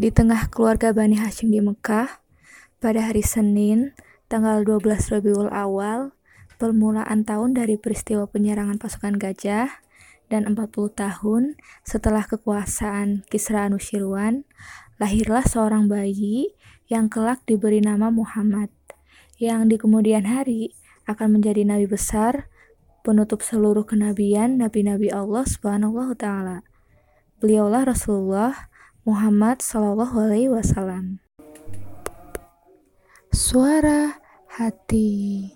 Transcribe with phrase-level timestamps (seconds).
[0.00, 2.24] Di tengah keluarga Bani Hashim di Mekah,
[2.80, 3.92] pada hari Senin,
[4.32, 6.16] tanggal 12 Rabiul Awal,
[6.56, 9.68] permulaan tahun dari peristiwa penyerangan pasukan gajah,
[10.32, 14.48] dan 40 tahun setelah kekuasaan Kisra Anushirwan,
[14.96, 16.56] lahirlah seorang bayi
[16.88, 18.72] yang kelak diberi nama Muhammad,
[19.36, 20.72] yang di kemudian hari
[21.04, 22.48] akan menjadi nabi besar,
[23.04, 26.64] penutup seluruh kenabian nabi-nabi Allah Subhanahu wa taala.
[27.44, 28.70] Beliaulah Rasulullah
[29.08, 31.24] Muhammad Shallallahu Alaihi Wasallam.
[33.32, 34.20] Suara
[34.60, 35.48] hati.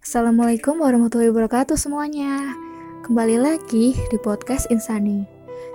[0.00, 2.56] Assalamualaikum warahmatullahi wabarakatuh semuanya.
[3.04, 5.28] Kembali lagi di podcast Insani.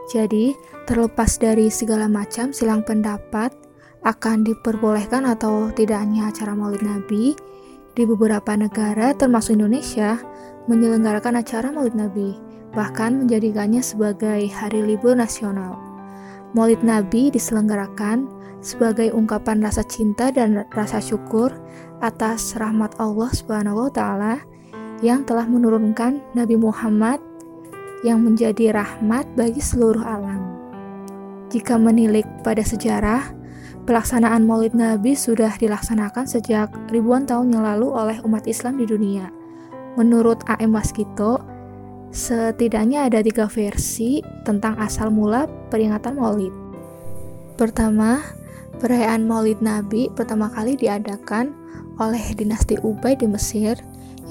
[0.09, 0.57] Jadi,
[0.89, 3.53] terlepas dari segala macam silang pendapat
[4.01, 7.37] akan diperbolehkan atau tidaknya acara Maulid Nabi
[7.93, 10.17] di beberapa negara termasuk Indonesia
[10.65, 12.33] menyelenggarakan acara Maulid Nabi,
[12.73, 15.84] bahkan menjadikannya sebagai hari libur nasional.
[16.55, 18.31] Maulid Nabi diselenggarakan
[18.63, 21.51] sebagai ungkapan rasa cinta dan rasa syukur
[21.99, 24.33] atas rahmat Allah Subhanahu wa taala
[25.03, 27.19] yang telah menurunkan Nabi Muhammad
[28.07, 30.39] yang menjadi rahmat bagi seluruh alam.
[31.51, 33.35] Jika menilik pada sejarah,
[33.83, 39.27] pelaksanaan Maulid Nabi sudah dilaksanakan sejak ribuan tahun yang lalu oleh umat Islam di dunia.
[39.99, 40.71] Menurut A.M.
[40.71, 41.43] Waskito,
[42.15, 46.55] Setidaknya ada tiga versi tentang asal mula peringatan Maulid.
[47.59, 48.23] Pertama,
[48.79, 51.51] perayaan Maulid Nabi pertama kali diadakan
[51.99, 53.75] oleh dinasti Ubay di Mesir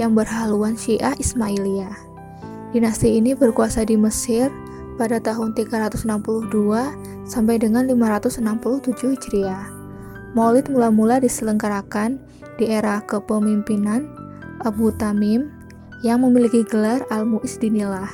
[0.00, 1.92] yang berhaluan Syiah Ismailiyah.
[2.72, 4.48] Dinasti ini berkuasa di Mesir
[4.96, 6.08] pada tahun 362
[7.28, 9.68] sampai dengan 567 Hijriah.
[10.32, 12.16] Maulid mula-mula diselenggarakan
[12.56, 14.08] di era kepemimpinan
[14.64, 15.63] Abu Tamim
[16.04, 18.12] yang memiliki gelar Al-Mu'iz Dinilah.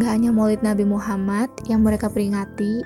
[0.00, 2.80] Gak hanya maulid Nabi Muhammad yang mereka peringati,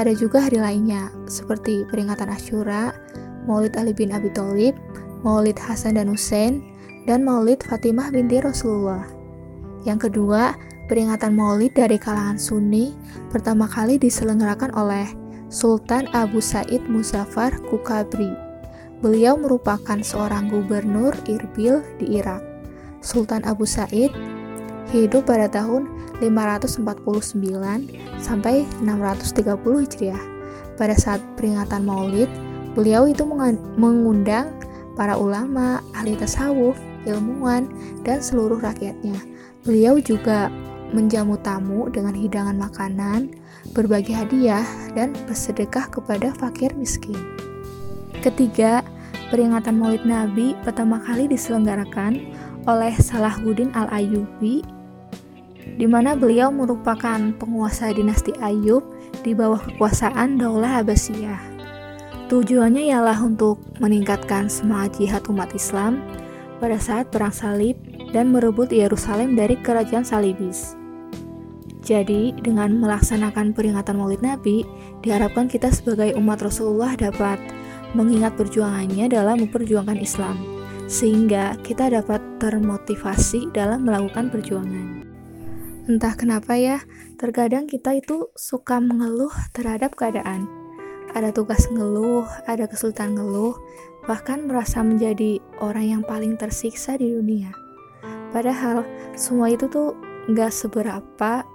[0.00, 2.96] ada juga hari lainnya, seperti peringatan Ashura,
[3.44, 4.72] maulid Ali bin Abi Thalib,
[5.20, 6.64] maulid Hasan dan Hussein,
[7.04, 9.04] dan maulid Fatimah binti Rasulullah.
[9.84, 10.56] Yang kedua,
[10.88, 12.94] peringatan maulid dari kalangan Sunni
[13.34, 15.06] pertama kali diselenggarakan oleh
[15.50, 18.30] Sultan Abu Said Muzaffar Kukabri.
[19.02, 22.45] Beliau merupakan seorang gubernur Irbil di Irak.
[23.06, 24.10] Sultan Abu Said
[24.90, 25.86] hidup pada tahun
[26.18, 26.82] 549
[28.18, 30.24] sampai 630 Hijriah.
[30.74, 32.28] Pada saat peringatan Maulid,
[32.74, 33.22] beliau itu
[33.78, 34.50] mengundang
[34.98, 36.74] para ulama, ahli tasawuf,
[37.06, 37.70] ilmuwan,
[38.02, 39.16] dan seluruh rakyatnya.
[39.62, 40.50] Beliau juga
[40.90, 43.34] menjamu tamu dengan hidangan makanan,
[43.74, 47.18] berbagi hadiah, dan bersedekah kepada fakir miskin.
[48.22, 48.80] Ketiga,
[49.28, 52.20] peringatan Maulid Nabi pertama kali diselenggarakan
[52.66, 54.76] oleh Salahuddin Al-Ayyubi
[55.74, 58.82] di mana beliau merupakan penguasa dinasti Ayyub
[59.26, 61.58] di bawah kekuasaan Daulah Abbasiyah.
[62.26, 66.02] Tujuannya ialah untuk meningkatkan semangat jihad umat Islam
[66.58, 67.78] pada saat perang salib
[68.10, 70.74] dan merebut Yerusalem dari kerajaan Salibis.
[71.86, 74.66] Jadi, dengan melaksanakan peringatan Maulid Nabi,
[75.06, 77.38] diharapkan kita sebagai umat Rasulullah dapat
[77.94, 80.34] mengingat perjuangannya dalam memperjuangkan Islam
[80.86, 85.02] sehingga kita dapat termotivasi dalam melakukan perjuangan.
[85.86, 86.82] Entah kenapa ya,
[87.14, 90.50] terkadang kita itu suka mengeluh terhadap keadaan.
[91.14, 93.54] Ada tugas ngeluh, ada kesulitan ngeluh,
[94.10, 97.54] bahkan merasa menjadi orang yang paling tersiksa di dunia.
[98.34, 98.82] Padahal
[99.14, 99.94] semua itu tuh
[100.26, 101.46] nggak seberapa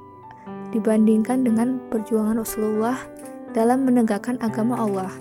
[0.72, 2.98] dibandingkan dengan perjuangan Rasulullah
[3.52, 5.12] dalam menegakkan agama Allah,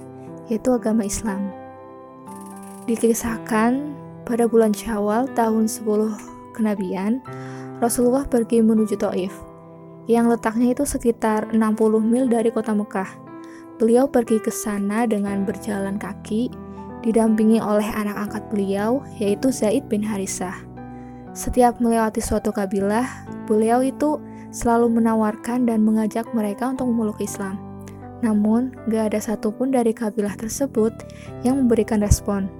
[0.47, 1.51] yaitu agama Islam.
[2.87, 4.00] Dikisahkan
[4.31, 7.19] pada bulan Syawal tahun 10 kenabian,
[7.83, 9.35] Rasulullah pergi menuju Taif,
[10.07, 11.59] yang letaknya itu sekitar 60
[11.99, 13.11] mil dari kota Mekah.
[13.83, 16.47] Beliau pergi ke sana dengan berjalan kaki,
[17.03, 20.55] didampingi oleh anak angkat beliau, yaitu Zaid bin Harisah.
[21.35, 24.23] Setiap melewati suatu kabilah, beliau itu
[24.55, 27.59] selalu menawarkan dan mengajak mereka untuk memeluk Islam.
[28.23, 30.93] Namun, gak ada satupun dari kabilah tersebut
[31.43, 32.60] yang memberikan respon.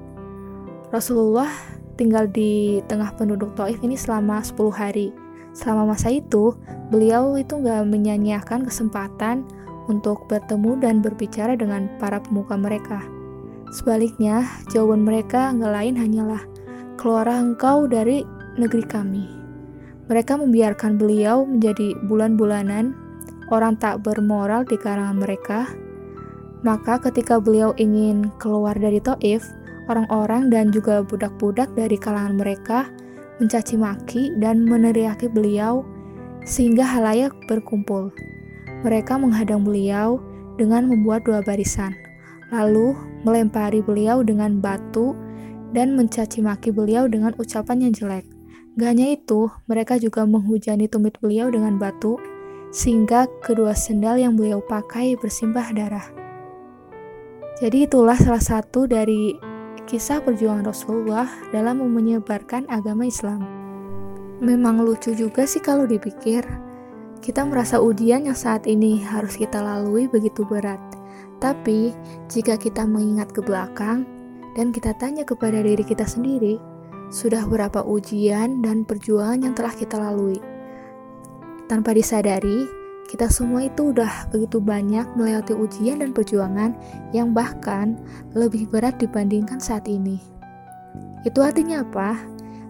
[0.91, 1.51] Rasulullah
[1.95, 5.15] tinggal di tengah penduduk Taif ini selama 10 hari.
[5.55, 6.55] Selama masa itu,
[6.91, 9.47] beliau itu nggak menyanyiakan kesempatan
[9.87, 13.03] untuk bertemu dan berbicara dengan para pemuka mereka.
[13.71, 16.43] Sebaliknya, jawaban mereka nggak lain hanyalah,
[16.99, 18.27] keluarlah engkau dari
[18.59, 19.27] negeri kami.
[20.11, 22.99] Mereka membiarkan beliau menjadi bulan-bulanan
[23.55, 25.71] orang tak bermoral di kalangan mereka.
[26.67, 29.47] Maka ketika beliau ingin keluar dari Taif,
[29.91, 32.87] orang-orang dan juga budak-budak dari kalangan mereka
[33.43, 35.83] mencaci maki dan meneriaki beliau
[36.47, 38.15] sehingga halayak berkumpul.
[38.87, 40.23] Mereka menghadang beliau
[40.57, 41.93] dengan membuat dua barisan,
[42.55, 42.97] lalu
[43.27, 45.13] melempari beliau dengan batu
[45.77, 48.25] dan mencaci maki beliau dengan ucapan yang jelek.
[48.79, 52.17] Gak hanya itu, mereka juga menghujani tumit beliau dengan batu,
[52.71, 56.07] sehingga kedua sendal yang beliau pakai bersimbah darah.
[57.61, 59.37] Jadi itulah salah satu dari
[59.91, 63.43] kisah perjuangan Rasulullah dalam menyebarkan agama Islam.
[64.39, 66.47] Memang lucu juga sih kalau dipikir.
[67.19, 70.79] Kita merasa ujian yang saat ini harus kita lalui begitu berat.
[71.43, 71.91] Tapi,
[72.31, 74.07] jika kita mengingat ke belakang,
[74.55, 76.57] dan kita tanya kepada diri kita sendiri,
[77.11, 80.39] sudah berapa ujian dan perjuangan yang telah kita lalui.
[81.67, 82.80] Tanpa disadari,
[83.11, 86.79] kita semua itu udah begitu banyak melewati ujian dan perjuangan
[87.11, 87.99] yang bahkan
[88.39, 90.23] lebih berat dibandingkan saat ini.
[91.27, 92.15] Itu artinya apa?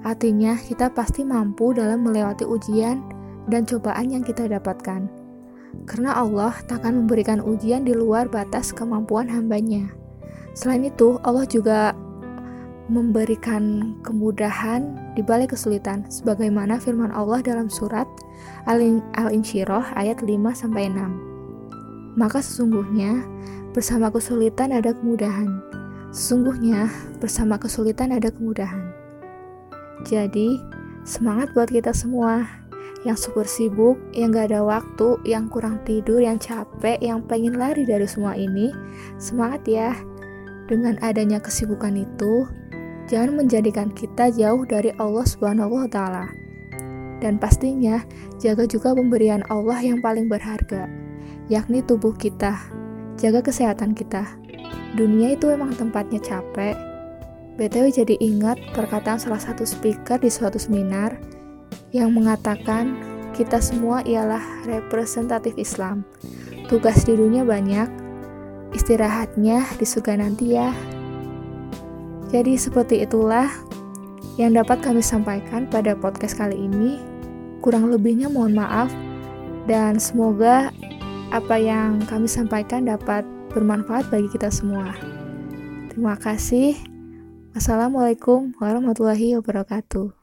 [0.00, 3.04] Artinya kita pasti mampu dalam melewati ujian
[3.52, 5.12] dan cobaan yang kita dapatkan.
[5.84, 9.92] Karena Allah takkan memberikan ujian di luar batas kemampuan hambanya.
[10.56, 11.92] Selain itu, Allah juga
[12.90, 18.10] memberikan kemudahan di balik kesulitan sebagaimana firman Allah dalam surat
[18.66, 22.18] Al-Insyirah ayat 5 sampai 6.
[22.18, 23.22] Maka sesungguhnya
[23.70, 25.62] bersama kesulitan ada kemudahan.
[26.10, 26.90] Sesungguhnya
[27.22, 28.90] bersama kesulitan ada kemudahan.
[30.02, 30.58] Jadi,
[31.06, 32.42] semangat buat kita semua
[33.06, 37.86] yang super sibuk, yang gak ada waktu, yang kurang tidur, yang capek, yang pengen lari
[37.86, 38.74] dari semua ini.
[39.16, 39.94] Semangat ya!
[40.66, 42.46] Dengan adanya kesibukan itu,
[43.10, 46.30] jangan menjadikan kita jauh dari Allah Subhanahu wa taala.
[47.18, 48.00] Dan pastinya
[48.38, 50.86] jaga juga pemberian Allah yang paling berharga,
[51.50, 52.56] yakni tubuh kita.
[53.20, 54.24] Jaga kesehatan kita.
[54.96, 56.72] Dunia itu emang tempatnya capek.
[57.60, 61.20] BTW jadi ingat perkataan salah satu speaker di suatu seminar
[61.92, 62.96] yang mengatakan
[63.36, 66.06] kita semua ialah representatif Islam.
[66.72, 67.90] Tugas di dunia banyak,
[68.72, 70.72] istirahatnya di surga nanti ya.
[72.30, 73.50] Jadi seperti itulah
[74.38, 77.02] yang dapat kami sampaikan pada podcast kali ini.
[77.60, 78.88] Kurang lebihnya mohon maaf
[79.68, 80.72] dan semoga
[81.30, 84.94] apa yang kami sampaikan dapat bermanfaat bagi kita semua.
[85.90, 86.78] Terima kasih.
[87.52, 90.14] Wassalamualaikum warahmatullahi wabarakatuh.